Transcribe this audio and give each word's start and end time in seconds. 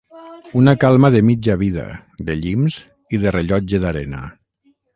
Una 0.61 0.71
calma 0.83 1.11
de 1.15 1.21
mitja 1.27 1.57
vida, 1.63 1.85
de 2.29 2.37
llims 2.39 2.79
i 3.17 3.23
de 3.27 3.35
rellotge 3.37 3.85
d'arena. 3.85 4.27